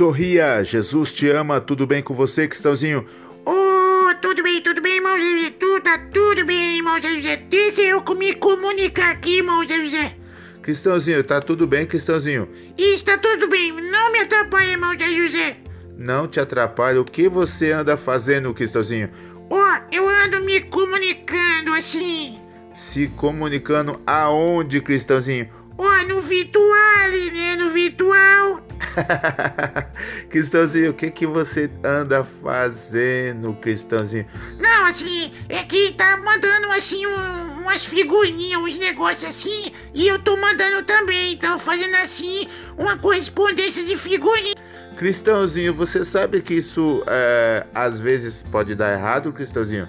Sorria, 0.00 0.64
Jesus 0.64 1.12
te 1.12 1.28
ama, 1.28 1.60
tudo 1.60 1.86
bem 1.86 2.02
com 2.02 2.14
você, 2.14 2.48
Cristãozinho? 2.48 3.04
Oh, 3.44 4.08
tudo 4.22 4.42
bem, 4.42 4.62
tudo 4.62 4.80
bem, 4.80 4.94
irmão 4.96 5.14
José? 5.14 5.50
Tudo, 5.60 5.82
tá 5.82 5.98
tudo 6.10 6.42
bem, 6.46 6.78
irmão 6.78 6.96
José. 7.02 7.36
Deixa 7.36 7.82
eu 7.82 8.02
me 8.16 8.32
comunicar 8.32 9.10
aqui, 9.10 9.40
irmão 9.40 9.62
José. 9.62 10.16
Cristãozinho, 10.62 11.22
tá 11.22 11.42
tudo 11.42 11.66
bem, 11.66 11.84
Cristãozinho? 11.84 12.48
Isso, 12.78 13.04
tá 13.04 13.18
tudo 13.18 13.46
bem. 13.46 13.72
Não 13.72 14.10
me 14.10 14.20
atrapalhe, 14.20 14.70
irmão 14.70 14.94
José. 14.98 15.58
Não 15.98 16.26
te 16.26 16.40
atrapalha. 16.40 16.98
O 16.98 17.04
que 17.04 17.28
você 17.28 17.70
anda 17.70 17.94
fazendo, 17.98 18.54
Cristãozinho? 18.54 19.10
Oh, 19.50 19.94
eu 19.94 20.08
ando 20.08 20.40
me 20.40 20.62
comunicando 20.62 21.74
assim. 21.74 22.40
Se 22.74 23.06
comunicando 23.08 24.00
aonde, 24.06 24.80
Cristãozinho? 24.80 25.50
Oh, 25.76 26.08
no 26.08 26.22
virtual, 26.22 27.10
né? 27.34 27.56
No 27.56 27.70
virtual. 27.70 28.62
Cristãozinho, 30.28 30.90
o 30.90 30.94
que 30.94 31.10
que 31.10 31.26
você 31.26 31.70
anda 31.84 32.24
fazendo, 32.24 33.52
Cristãozinho? 33.54 34.26
Não, 34.58 34.86
assim, 34.86 35.32
é 35.48 35.62
que 35.62 35.92
tá 35.92 36.16
mandando 36.16 36.70
assim 36.72 37.06
um, 37.06 37.60
umas 37.60 37.84
figurinhas, 37.84 38.60
uns 38.60 38.76
negócios 38.78 39.24
assim, 39.24 39.72
e 39.94 40.06
eu 40.06 40.18
tô 40.18 40.36
mandando 40.36 40.84
também, 40.84 41.34
então 41.34 41.58
fazendo 41.58 41.94
assim 41.96 42.48
uma 42.78 42.96
correspondência 42.98 43.84
de 43.84 43.96
figurinha. 43.96 44.54
Cristãozinho, 44.96 45.74
você 45.74 46.04
sabe 46.04 46.42
que 46.42 46.54
isso 46.54 47.02
é, 47.06 47.66
às 47.74 47.98
vezes 47.98 48.42
pode 48.42 48.74
dar 48.74 48.92
errado, 48.92 49.32
Cristãozinho? 49.32 49.88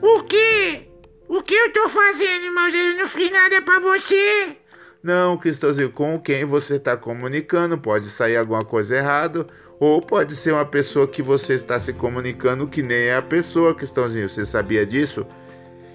O 0.00 0.22
quê? 0.24 0.88
O 1.28 1.42
que 1.42 1.54
eu 1.54 1.72
tô 1.72 1.88
fazendo, 1.88 2.44
irmão? 2.44 2.68
Eu 2.68 2.96
não 2.96 3.08
fiz 3.08 3.30
nada 3.30 3.60
pra 3.62 3.80
você. 3.80 4.56
Não, 5.04 5.36
Cristãozinho, 5.36 5.90
com 5.90 6.18
quem 6.18 6.46
você 6.46 6.76
está 6.76 6.96
comunicando 6.96 7.76
pode 7.76 8.08
sair 8.08 8.38
alguma 8.38 8.64
coisa 8.64 8.96
errada, 8.96 9.46
ou 9.78 10.00
pode 10.00 10.34
ser 10.34 10.52
uma 10.52 10.64
pessoa 10.64 11.06
que 11.06 11.20
você 11.20 11.56
está 11.56 11.78
se 11.78 11.92
comunicando 11.92 12.66
que 12.66 12.82
nem 12.82 13.08
é 13.08 13.16
a 13.16 13.20
pessoa, 13.20 13.74
Cristãozinho. 13.74 14.30
Você 14.30 14.46
sabia 14.46 14.86
disso? 14.86 15.26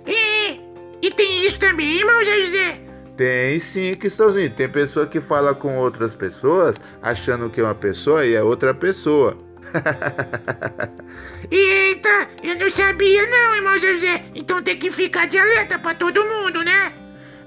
E, 0.06 0.62
e 1.02 1.10
tem 1.10 1.48
isso 1.48 1.58
também, 1.58 1.98
irmão 1.98 2.24
José? 2.24 2.82
Tem 3.18 3.60
sim, 3.60 3.96
Cristãozinho. 3.96 4.52
Tem 4.52 4.70
pessoa 4.70 5.08
que 5.08 5.20
fala 5.20 5.56
com 5.56 5.80
outras 5.80 6.14
pessoas 6.14 6.76
achando 7.02 7.50
que 7.50 7.60
é 7.60 7.64
uma 7.64 7.74
pessoa 7.74 8.24
e 8.28 8.36
é 8.36 8.44
outra 8.44 8.76
pessoa. 8.76 9.36
Eita, 11.50 12.30
eu 12.44 12.56
não 12.60 12.70
sabia 12.70 13.26
não, 13.26 13.56
irmão 13.56 13.80
José. 13.80 14.26
Então 14.36 14.62
tem 14.62 14.78
que 14.78 14.92
ficar 14.92 15.28
de 15.28 15.40
alerta 15.40 15.80
para 15.80 15.96
todo 15.96 16.24
mundo, 16.28 16.64
né? 16.64 16.99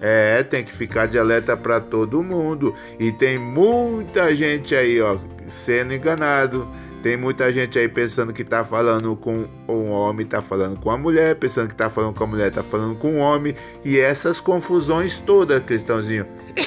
É, 0.04 0.42
tem 0.42 0.64
que 0.64 0.72
ficar 0.72 1.06
de 1.06 1.16
alerta 1.16 1.56
para 1.56 1.80
todo 1.80 2.24
mundo. 2.24 2.74
E 2.98 3.12
tem 3.12 3.38
muita 3.38 4.34
gente 4.34 4.74
aí, 4.74 5.00
ó, 5.00 5.16
sendo 5.48 5.94
enganado. 5.94 6.68
Tem 7.04 7.16
muita 7.16 7.52
gente 7.52 7.78
aí 7.78 7.88
pensando 7.88 8.32
que 8.32 8.44
tá 8.44 8.64
falando 8.64 9.16
com 9.16 9.48
um 9.68 9.90
homem, 9.90 10.26
tá 10.26 10.42
falando 10.42 10.78
com 10.78 10.90
a 10.90 10.98
mulher, 10.98 11.36
pensando 11.36 11.68
que 11.68 11.74
tá 11.74 11.88
falando 11.90 12.14
com 12.14 12.24
a 12.24 12.26
mulher, 12.26 12.52
tá 12.52 12.62
falando 12.62 12.96
com 12.96 13.12
o 13.12 13.14
um 13.14 13.18
homem. 13.18 13.54
E 13.84 13.98
essas 13.98 14.40
confusões 14.40 15.18
todas, 15.20 15.62
Cristãozinho. 15.64 16.26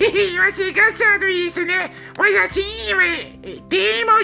Eu 0.00 0.42
achei 0.42 0.70
engraçado 0.70 1.26
isso, 1.26 1.60
né? 1.64 1.90
Mas 2.18 2.34
assim, 2.36 2.64
tem, 3.68 4.00
irmão, 4.00 4.16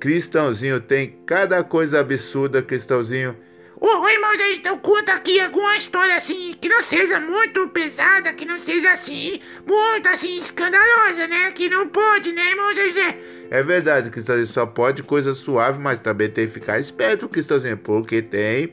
Cristãozinho, 0.00 0.80
tem 0.80 1.18
cada 1.26 1.62
coisa 1.62 2.00
absurda, 2.00 2.62
Cristãozinho. 2.62 3.36
Ô, 3.84 4.08
irmão, 4.08 4.30
então 4.54 4.78
conta 4.78 5.12
aqui 5.12 5.40
alguma 5.40 5.76
história 5.76 6.14
assim, 6.14 6.54
que 6.60 6.68
não 6.68 6.80
seja 6.80 7.18
muito 7.18 7.68
pesada, 7.70 8.32
que 8.32 8.44
não 8.44 8.60
seja 8.60 8.92
assim, 8.92 9.40
muito 9.66 10.06
assim, 10.06 10.40
escandalosa, 10.40 11.26
né? 11.26 11.50
Que 11.50 11.68
não 11.68 11.88
pode, 11.88 12.30
né, 12.30 12.50
irmão 12.50 12.76
José? 12.76 13.18
É 13.50 13.60
verdade, 13.60 14.08
Cristãozinho, 14.08 14.46
só 14.46 14.64
pode 14.64 15.02
coisa 15.02 15.34
suave, 15.34 15.80
mas 15.80 15.98
também 15.98 16.30
tem 16.30 16.46
que 16.46 16.52
ficar 16.52 16.78
esperto, 16.78 17.28
Cristãozinho, 17.28 17.76
porque 17.76 18.22
tem 18.22 18.70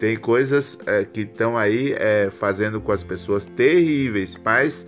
tem 0.00 0.16
coisas 0.16 0.76
é, 0.84 1.04
que 1.04 1.20
estão 1.20 1.56
aí 1.56 1.94
é, 1.96 2.28
fazendo 2.32 2.80
com 2.80 2.90
as 2.90 3.04
pessoas 3.04 3.46
terríveis, 3.46 4.36
mas 4.44 4.84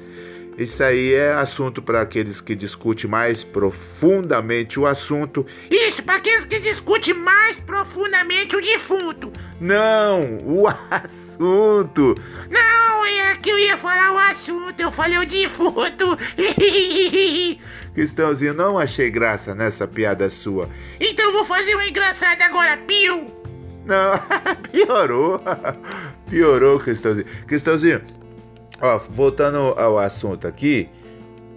isso 0.59 0.83
aí 0.83 1.15
é 1.15 1.33
assunto 1.33 1.81
para 1.81 2.01
aqueles 2.01 2.41
que 2.41 2.55
discutem 2.55 3.09
mais 3.09 3.43
profundamente 3.43 4.79
o 4.79 4.87
assunto. 4.87 5.47
Isso, 5.71 6.03
para 6.03 6.17
aqueles 6.17 6.45
que 6.45 6.61
Não, 9.63 10.39
o 10.45 10.67
assunto. 10.91 12.17
Não, 12.51 13.07
é 13.07 13.37
que 13.37 13.49
eu 13.49 13.59
ia 13.59 13.77
falar 13.79 14.13
o 14.13 14.19
assunto, 14.19 14.79
eu 14.81 14.91
falei 14.91 15.19
o 15.19 15.27
defunto. 15.27 16.19
Cristãozinho, 17.95 18.55
não 18.55 18.77
achei 18.77 19.09
graça 19.09 19.55
nessa 19.55 19.87
piada 19.87 20.29
sua. 20.29 20.69
Então 20.99 21.33
vou 21.33 21.45
fazer 21.45 21.75
uma 21.75 21.87
engraçada 21.87 22.45
agora, 22.45 22.77
Pio. 22.77 23.31
Não, 23.85 24.19
piorou. 24.73 25.41
Piorou, 26.29 26.81
Cristãozinho. 26.81 27.27
Cristãozinho, 27.47 28.03
Ó, 28.81 28.99
voltando 28.99 29.59
ao 29.79 29.97
assunto 29.97 30.49
aqui, 30.49 30.89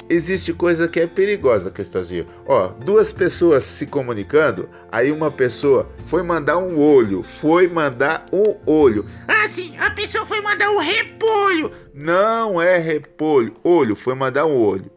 existe 0.10 0.54
coisa 0.54 0.88
que 0.88 1.00
é 1.00 1.08
perigosa, 1.08 1.72
Cristãozinho. 1.72 2.26
Ó, 2.46 2.68
duas 2.68 3.12
pessoas 3.12 3.64
se 3.64 3.86
comunicando, 3.86 4.70
aí 4.92 5.12
uma 5.12 5.32
pessoa 5.32 5.90
foi 6.08 6.24
mandar 6.24 6.58
um 6.58 6.80
olho, 6.80 7.24
foi 7.24 7.68
mandar 7.68 8.26
um 8.32 8.56
olho. 8.66 9.06
Ah, 9.28 9.48
sim, 9.48 9.76
a 9.78 9.90
pessoa 9.92 10.26
foi 10.26 10.42
mandar 10.42 10.72
um 10.72 10.80
repolho. 10.80 11.72
Não 11.94 12.62
é 12.62 12.78
repolho, 12.78 13.54
olho, 13.64 13.96
foi 13.96 14.16
mandar 14.16 14.46
um 14.46 14.56
olho. 14.56 14.92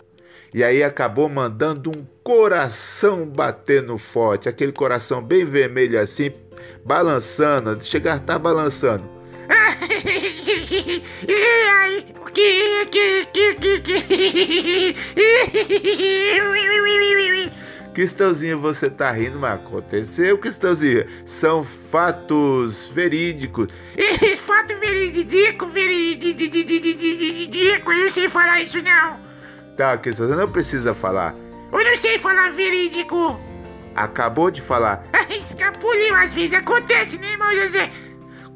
E 0.53 0.65
aí 0.65 0.83
acabou 0.83 1.29
mandando 1.29 1.91
um 1.91 2.07
coração 2.23 3.27
batendo 3.27 3.99
forte, 3.99 4.49
aquele 4.49 4.73
coração 4.73 5.23
bem 5.23 5.45
vermelho 5.45 6.01
assim, 6.01 6.33
balançando, 6.85 7.85
chegar 7.85 8.15
a 8.15 8.17
estar 8.17 8.33
tá 8.35 8.39
balançando. 8.39 9.05
que, 10.03 10.61
que. 10.67 11.03
Cristãozinho, 17.99 18.61
você 18.61 18.89
tá 18.89 19.11
rindo, 19.11 19.41
mas 19.41 19.55
aconteceu, 19.55 20.39
Cristãozinho. 20.39 21.05
São 21.27 21.65
fatos 21.65 22.89
verídicos. 22.95 23.67
Fato 24.47 24.79
verídico, 24.79 25.67
verídico, 25.67 26.45
eu 27.93 28.05
não 28.05 28.11
sei 28.13 28.29
falar 28.29 28.61
isso 28.61 28.81
não. 28.83 29.19
Tá, 29.77 29.99
Cristãozinho, 29.99 30.39
não 30.39 30.49
precisa 30.49 30.95
falar. 30.95 31.35
Eu 31.73 31.85
não 31.85 32.01
sei 32.01 32.21
falar 32.21 32.53
verídico. 32.53 33.39
Acabou 33.97 34.49
de 34.49 34.63
falar. 34.63 35.05
Escapuliu, 35.29 36.15
às 36.15 36.33
vezes 36.33 36.55
acontece, 36.55 37.19
né, 37.19 37.33
irmão 37.33 37.53
José? 37.53 37.91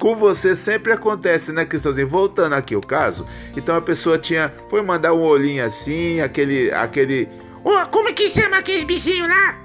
Com 0.03 0.17
você 0.17 0.57
sempre 0.57 0.91
acontece, 0.91 1.53
né, 1.53 1.65
Cristãozinho? 1.65 2.09
Voltando 2.09 2.57
aqui 2.57 2.75
o 2.75 2.81
caso, 2.81 3.25
então 3.57 3.77
a 3.77 3.81
pessoa 3.81 4.19
tinha. 4.19 4.53
Foi 4.69 4.83
mandar 4.83 5.15
um 5.15 5.21
olhinho 5.21 5.65
assim, 5.65 6.21
aquele. 6.21 6.73
aquele. 6.73 7.29
Oh, 7.63 7.87
como 7.87 8.09
é 8.09 8.13
que 8.13 8.29
chama 8.29 8.57
aqueles 8.57 8.83
bichinhos 8.83 9.29
lá? 9.29 9.57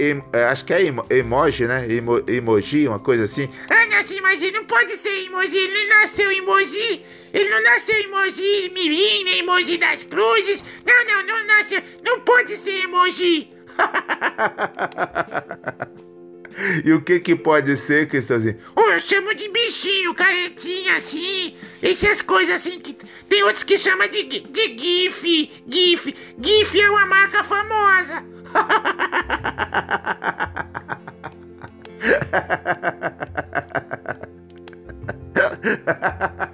É, 0.00 0.20
acho 0.46 0.64
que 0.64 0.74
é 0.74 0.84
emo, 0.84 1.06
emoji, 1.08 1.68
né? 1.68 1.86
Emo, 1.88 2.24
emoji, 2.26 2.88
uma 2.88 2.98
coisa 2.98 3.22
assim. 3.22 3.48
Ah, 3.70 3.86
mas 4.20 4.42
ele 4.42 4.50
não 4.50 4.64
pode 4.64 4.96
ser 4.96 5.26
emoji, 5.26 5.56
ele 5.56 5.88
nasceu 5.90 6.32
emoji. 6.32 7.06
Ele 7.32 7.48
não 7.48 7.62
nasceu 7.62 7.94
emoji 8.00 8.72
mirim, 8.74 9.22
nem 9.22 9.38
emoji 9.38 9.78
das 9.78 10.02
cruzes. 10.02 10.64
Não, 10.84 11.04
não, 11.04 11.22
não 11.22 11.46
nasceu. 11.46 11.80
Não 12.04 12.18
pode 12.22 12.56
ser 12.56 12.82
emoji. 12.82 13.52
E 16.84 16.92
o 16.92 17.00
que 17.00 17.20
que 17.20 17.36
pode 17.36 17.76
ser, 17.76 18.08
Cristãozinho? 18.08 18.58
Oh, 18.74 18.80
eu 18.80 19.00
chamo 19.00 19.32
de 19.34 19.48
bichinho, 19.48 20.14
caretinha, 20.14 20.96
assim. 20.96 21.56
Essas 21.82 22.22
coisas 22.22 22.56
assim 22.56 22.80
que. 22.80 22.96
Tem 23.28 23.42
outros 23.42 23.64
que 23.64 23.78
chamam 23.78 24.08
de, 24.08 24.24
de 24.24 24.78
GIF. 24.78 25.50
GIF. 25.68 26.14
GIF 26.40 26.80
é 26.80 26.90
uma 26.90 27.06
marca 27.06 27.44
famosa. 27.44 28.24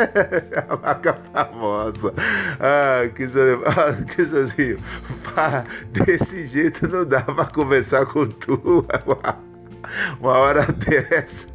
a 0.68 0.76
marca 0.76 1.18
famosa. 1.32 2.14
Ah, 2.58 3.08
que 3.14 3.28
sozinho. 4.24 4.78
Ah, 5.36 5.62
desse 5.92 6.48
jeito 6.48 6.88
não 6.88 7.04
dá 7.04 7.20
pra 7.22 7.44
conversar 7.44 8.04
com 8.04 8.26
tu. 8.26 8.84
Uma 10.20 10.32
hora 10.38 10.66
dessa. 10.72 11.46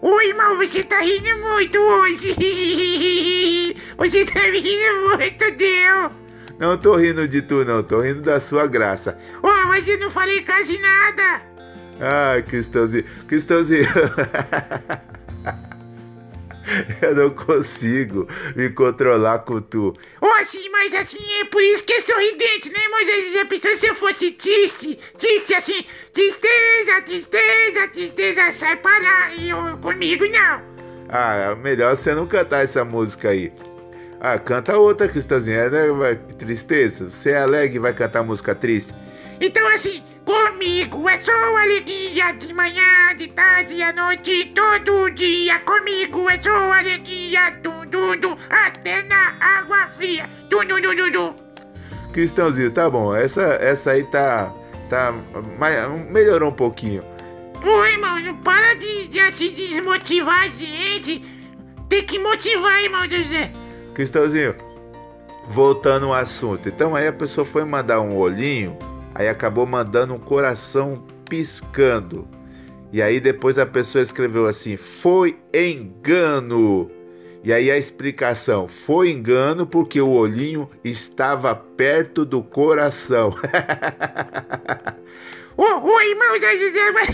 Oi, 0.00 0.28
irmão, 0.28 0.56
você 0.56 0.82
tá 0.82 1.00
rindo 1.00 1.38
muito 1.38 1.78
hoje. 1.78 2.34
Você 3.96 4.24
tá 4.24 4.40
rindo 4.40 5.10
muito, 5.10 5.56
Deus. 5.56 6.10
Não 6.58 6.76
tô 6.76 6.96
rindo 6.96 7.28
de 7.28 7.40
tu, 7.40 7.64
não. 7.64 7.84
Tô 7.84 8.00
rindo 8.00 8.20
da 8.20 8.40
sua 8.40 8.66
graça. 8.66 9.16
Oh, 9.42 9.68
mas 9.68 9.86
eu 9.86 9.98
não 10.00 10.10
falei 10.10 10.42
quase 10.42 10.76
nada. 10.78 11.51
Ai, 12.00 12.42
Cristãozinho. 12.42 13.04
Cristãozinho. 13.28 13.88
Eu 17.02 17.14
não 17.14 17.30
consigo 17.30 18.26
me 18.54 18.70
controlar 18.70 19.40
com 19.40 19.60
tu. 19.60 19.94
Oh, 20.20 20.44
sim, 20.44 20.68
mas 20.70 20.94
assim, 20.94 21.18
é 21.40 21.44
por 21.44 21.62
isso 21.62 21.84
que 21.84 21.92
é 21.92 22.00
sorridente, 22.00 22.70
né, 22.70 22.80
Moisés? 22.88 23.40
A 23.40 23.44
pessoa 23.44 23.76
se 23.76 23.86
eu 23.86 23.94
fosse 23.94 24.30
triste, 24.32 24.98
triste 25.18 25.54
assim, 25.54 25.84
tristeza, 26.12 27.02
tristeza, 27.04 27.88
tristeza, 27.88 28.52
sai 28.52 28.76
para 28.76 29.02
lá. 29.02 29.34
E 29.34 29.50
eu, 29.50 29.76
comigo 29.78 30.24
não. 30.26 30.62
Ah, 31.08 31.34
é 31.34 31.54
melhor 31.54 31.96
você 31.96 32.14
não 32.14 32.26
cantar 32.26 32.62
essa 32.62 32.84
música 32.84 33.30
aí. 33.30 33.52
Ah, 34.20 34.38
canta 34.38 34.78
outra, 34.78 35.08
Cristãozinho. 35.08 35.58
É, 35.58 35.68
né? 35.68 36.14
Tristeza. 36.38 37.10
Você 37.10 37.30
é 37.30 37.38
alegre 37.38 37.76
e 37.76 37.80
vai 37.80 37.92
cantar 37.92 38.22
música 38.22 38.54
triste. 38.54 38.94
Então 39.40 39.66
assim, 39.74 40.02
comigo 40.24 41.08
é 41.08 41.18
só 41.20 41.32
alegria 41.56 42.32
de 42.32 42.52
manhã, 42.52 43.14
de 43.16 43.28
tarde, 43.28 43.82
à 43.82 43.92
noite, 43.92 44.52
todo 44.54 45.10
dia. 45.10 45.58
Comigo 45.60 46.28
é 46.28 46.40
só 46.42 46.72
alegria, 46.72 47.50
dum, 47.62 47.86
dum, 47.86 48.18
dum, 48.18 48.36
até 48.50 49.02
na 49.02 49.36
água 49.40 49.88
fria. 49.88 50.28
Dum, 50.48 50.64
dum, 50.64 50.80
dum, 50.80 50.94
dum, 50.94 51.10
dum. 51.10 51.34
Cristãozinho, 52.12 52.70
tá 52.70 52.88
bom. 52.90 53.14
Essa, 53.14 53.42
essa 53.60 53.92
aí 53.92 54.04
tá. 54.04 54.52
tá 54.90 55.12
melhorou 56.10 56.50
um 56.50 56.54
pouquinho. 56.54 57.04
Ô, 57.64 57.84
irmão, 57.86 58.20
não 58.20 58.36
para 58.38 58.74
de, 58.74 59.08
de 59.08 59.20
assim 59.20 59.50
desmotivar 59.50 60.48
gente. 60.48 61.24
Tem 61.88 62.02
que 62.02 62.18
motivar, 62.18 62.82
irmão 62.82 63.08
José. 63.08 63.52
Cristãozinho, 63.94 64.54
voltando 65.48 66.06
ao 66.06 66.14
assunto. 66.14 66.68
Então 66.68 66.96
aí 66.96 67.06
a 67.06 67.12
pessoa 67.12 67.44
foi 67.44 67.64
mandar 67.64 68.00
um 68.00 68.16
olhinho, 68.16 68.76
aí 69.22 69.28
acabou 69.28 69.66
mandando 69.66 70.14
um 70.14 70.18
coração 70.18 71.04
piscando. 71.28 72.28
E 72.92 73.00
aí 73.00 73.20
depois 73.20 73.58
a 73.58 73.64
pessoa 73.64 74.02
escreveu 74.02 74.46
assim: 74.46 74.76
foi 74.76 75.38
engano. 75.54 76.90
E 77.42 77.52
aí 77.52 77.70
a 77.70 77.78
explicação: 77.78 78.68
foi 78.68 79.10
engano 79.10 79.66
porque 79.66 80.00
o 80.00 80.10
olhinho 80.10 80.68
estava 80.84 81.54
perto 81.54 82.24
do 82.24 82.42
coração. 82.42 83.34
Ô, 85.56 85.64
ô, 85.64 86.00
irmão 86.00 86.36
José, 86.36 86.90
mas 86.92 87.08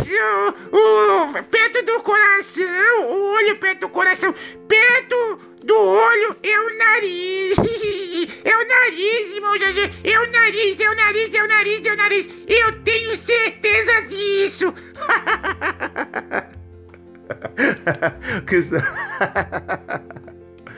o, 0.72 0.76
o, 0.76 1.32
perto 1.44 1.84
do 1.84 2.02
coração, 2.02 3.08
o 3.08 3.34
olho 3.34 3.56
perto 3.58 3.80
do 3.80 3.88
coração, 3.88 4.34
perto 4.66 5.38
do 5.64 5.76
olho 5.76 6.36
é 6.42 6.60
o 6.60 6.78
nariz. 6.78 7.58
É 8.44 8.56
o 8.56 8.66
nariz, 8.66 9.34
irmão 9.34 9.58
José. 9.58 9.90
É 10.04 10.18
o 10.18 10.30
nariz, 10.30 10.80
é 10.80 10.90
o 10.90 10.94
nariz, 10.94 11.34
é 11.34 11.42
o 11.42 11.48
nariz, 11.48 11.84
é 11.84 11.92
o 11.92 11.96
nariz. 11.96 12.28
Eu 12.46 12.80
tenho 12.82 13.16
certeza 13.16 14.02
disso. 14.02 14.72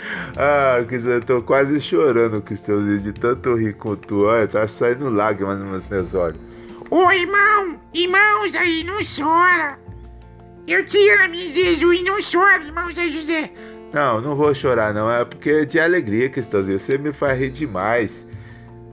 Ah, 0.37 0.83
Cristão, 0.87 1.13
eu 1.13 1.21
tô 1.21 1.43
quase 1.43 1.81
chorando, 1.81 2.41
Cristãozinho, 2.41 3.01
de 3.01 3.13
tanto 3.13 3.55
rir 3.55 3.75
com 3.75 3.95
tu. 3.95 4.25
Olha, 4.25 4.49
tá 4.49 4.67
saindo 4.67 5.11
lágrimas 5.11 5.59
nos 5.59 5.89
meus 5.89 6.15
olhos. 6.15 6.41
Ô, 6.89 7.11
irmão, 7.11 7.81
irmãos 7.93 8.55
aí, 8.55 8.85
não 8.85 8.99
chora. 9.05 9.79
Eu 10.67 10.87
te 10.87 10.99
amo, 11.11 11.35
Jesus, 11.35 12.03
não 12.05 12.19
chora, 12.23 12.63
irmão 12.63 12.93
Zé 12.93 13.09
José. 13.09 13.51
Não, 13.93 14.21
não 14.21 14.37
vou 14.37 14.55
chorar, 14.55 14.95
não. 14.95 15.11
É 15.11 15.25
porque 15.25 15.51
é 15.51 15.65
de 15.65 15.81
alegria, 15.81 16.31
Cristãozinho. 16.31 16.79
Você 16.79 16.97
me 16.97 17.13
faz 17.13 17.39
rir 17.39 17.51
demais. 17.51 18.27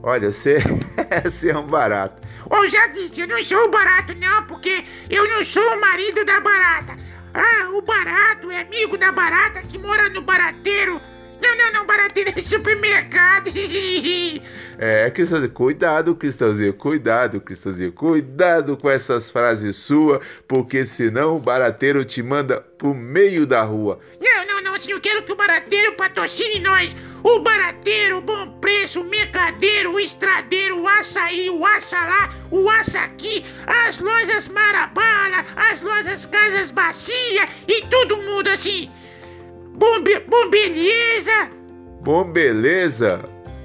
Olha, 0.02 0.32
você, 0.32 0.58
você 1.24 1.50
é 1.50 1.56
um 1.56 1.66
barato. 1.66 2.20
Eu 2.50 2.68
já 2.68 2.86
disse, 2.88 3.20
eu 3.20 3.28
não 3.28 3.42
sou 3.42 3.70
barato, 3.70 4.14
não, 4.14 4.44
porque 4.44 4.84
eu 5.08 5.28
não 5.28 5.44
sou 5.44 5.62
o 5.62 5.80
marido 5.80 6.24
da 6.24 6.40
barata. 6.40 6.96
Ah, 7.34 7.68
o 7.70 7.82
barato 7.82 8.50
é 8.50 8.62
amigo 8.62 8.96
da 8.96 9.12
barata 9.12 9.62
que 9.62 9.78
mora 9.78 10.08
no 10.08 10.22
barateiro. 10.22 11.00
Não, 11.42 11.56
não, 11.56 11.72
não, 11.72 11.86
barateiro 11.86 12.32
é 12.36 12.42
supermercado. 12.42 13.50
É, 14.78 15.10
Cristãozinho, 15.10 15.50
cuidado, 15.50 16.14
Cristãozinho, 16.14 16.72
cuidado, 16.72 17.40
Cristãozinho, 17.40 17.92
cuidado 17.92 18.76
com 18.76 18.88
essas 18.88 19.30
frases 19.30 19.76
suas, 19.76 20.20
porque 20.46 20.86
senão 20.86 21.36
o 21.36 21.40
barateiro 21.40 22.04
te 22.04 22.22
manda 22.22 22.60
pro 22.60 22.94
meio 22.94 23.46
da 23.46 23.62
rua. 23.62 23.98
Não, 24.20 24.46
não, 24.46 24.62
não, 24.62 24.76
eu 24.86 25.00
quero 25.00 25.22
que 25.22 25.32
o 25.32 25.36
barateiro 25.36 25.96
patrocine 25.96 26.60
nós. 26.60 26.94
O 27.22 27.40
barateiro, 27.40 28.18
o 28.18 28.20
bom 28.20 28.58
preço, 28.60 29.00
o 29.00 29.04
mercadeiro, 29.04 29.94
o 29.94 30.00
estradeiro, 30.00 30.80
o 30.80 30.86
açaí, 30.86 31.50
o 31.50 31.66
açalá, 31.66 32.32
o 32.50 32.70
açaqui, 32.70 33.44
as 33.66 33.98
lojas 33.98 34.46
Marabala, 34.46 35.44
as 35.56 35.80
lojas 35.80 36.24
Casas 36.26 36.70
Bacia 36.70 37.48
e 37.66 37.84
todo 37.86 38.22
mundo 38.22 38.48
assim. 38.48 38.88
Bom, 39.78 40.02
be- 40.02 40.20
bom 40.26 40.50
beleza? 40.50 41.50
Bom, 42.02 42.24
beleza? 42.24 43.20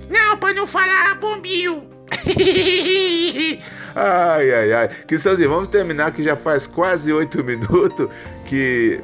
Não, 0.09 0.37
pra 0.37 0.53
não 0.53 0.67
falar 0.67 1.15
bombil. 1.15 1.83
Ai, 3.95 4.51
ai, 4.51 4.73
ai. 4.73 4.87
Cristãozinho, 5.07 5.49
vamos 5.49 5.67
terminar 5.67 6.11
que 6.11 6.23
já 6.23 6.35
faz 6.35 6.65
quase 6.65 7.11
oito 7.13 7.43
minutos 7.43 8.09
que 8.45 8.99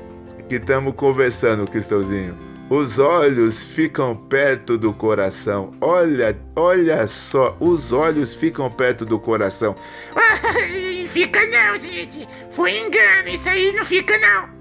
que 0.48 0.56
estamos 0.56 0.96
conversando, 0.96 1.68
Cristãozinho. 1.68 2.36
Os 2.72 2.98
olhos 2.98 3.64
ficam 3.64 4.16
perto 4.16 4.78
do 4.80 4.92
coração. 4.94 5.74
Olha, 5.80 6.36
olha 6.56 7.06
só, 7.08 7.56
os 7.60 7.92
olhos 7.92 8.34
ficam 8.34 8.70
perto 8.70 9.06
do 9.06 9.20
coração. 9.20 9.76
Ai, 10.16 11.08
fica 11.08 11.40
não, 11.48 11.80
gente. 11.80 12.28
Foi 12.52 12.72
engano, 12.78 13.30
isso 13.30 13.48
aí 13.48 13.72
não 13.74 13.86
fica 13.86 14.18
não. 14.18 14.59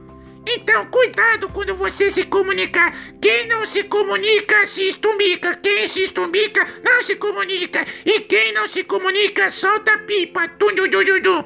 Então, 0.50 0.86
cuidado 0.86 1.50
quando 1.50 1.74
você 1.74 2.10
se 2.10 2.24
comunicar. 2.24 2.96
Quem 3.20 3.46
não 3.48 3.66
se 3.66 3.84
comunica, 3.84 4.66
se 4.66 4.88
estumbica. 4.88 5.54
Quem 5.56 5.86
se 5.90 6.04
estumbica, 6.04 6.66
não 6.82 7.02
se 7.02 7.16
comunica. 7.16 7.86
E 8.06 8.20
quem 8.20 8.52
não 8.52 8.66
se 8.66 8.82
comunica, 8.82 9.50
solta 9.50 9.98
pipa. 9.98 10.48
Tum, 10.48 10.74
dum, 10.74 10.88
dum, 10.88 11.20
dum. 11.20 11.44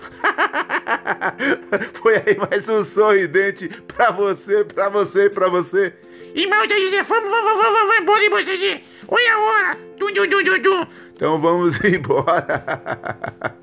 Foi 2.00 2.14
aí 2.14 2.38
mais 2.49 2.69
um 2.69 2.84
sorridente 2.84 3.69
pra 3.88 4.12
você, 4.12 4.62
pra 4.62 4.88
você, 4.88 5.28
pra 5.28 5.49
você. 5.49 5.93
Irmão 6.34 6.60
Zé 6.69 6.78
José, 6.78 7.02
vamos, 7.02 7.28
vamos, 7.28 7.44
vamos, 7.44 7.62
vamos, 7.62 7.81
vamos 7.81 7.99
embora, 7.99 8.25
irmão 8.25 8.40
José. 8.40 8.82
Olha 9.08 9.34
a 9.34 9.40
hora. 9.40 9.78
Tum, 9.99 10.12
dum, 10.12 10.28
dum, 10.28 10.44
dum, 10.44 10.62
dum. 10.62 10.87
Então 11.16 11.40
vamos 11.40 11.75
embora. 11.84 13.56